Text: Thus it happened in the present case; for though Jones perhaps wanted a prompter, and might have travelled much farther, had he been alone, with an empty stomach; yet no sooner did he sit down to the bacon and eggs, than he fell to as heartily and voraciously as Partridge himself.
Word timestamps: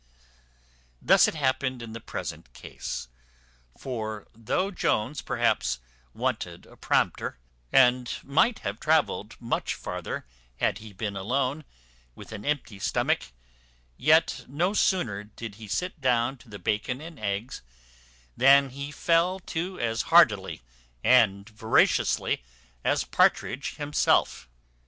Thus 0.99 1.27
it 1.27 1.35
happened 1.35 1.83
in 1.83 1.91
the 1.93 2.01
present 2.01 2.53
case; 2.53 3.07
for 3.77 4.25
though 4.33 4.71
Jones 4.71 5.21
perhaps 5.21 5.77
wanted 6.11 6.65
a 6.65 6.75
prompter, 6.75 7.37
and 7.71 8.11
might 8.23 8.57
have 8.65 8.79
travelled 8.79 9.39
much 9.39 9.75
farther, 9.75 10.25
had 10.55 10.79
he 10.79 10.91
been 10.91 11.15
alone, 11.15 11.65
with 12.15 12.31
an 12.31 12.43
empty 12.43 12.79
stomach; 12.79 13.31
yet 13.95 14.43
no 14.47 14.73
sooner 14.73 15.23
did 15.23 15.53
he 15.61 15.67
sit 15.67 16.01
down 16.01 16.35
to 16.37 16.49
the 16.49 16.57
bacon 16.57 16.99
and 16.99 17.19
eggs, 17.19 17.61
than 18.35 18.71
he 18.71 18.91
fell 18.91 19.39
to 19.41 19.79
as 19.79 20.01
heartily 20.09 20.63
and 21.03 21.47
voraciously 21.47 22.43
as 22.83 23.03
Partridge 23.03 23.75
himself. 23.75 24.49